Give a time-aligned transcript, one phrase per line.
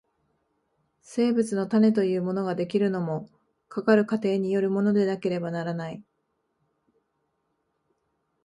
[1.03, 3.29] 生物の種というものが出来るのも、
[3.69, 6.03] かかる過程によるものでなければならない。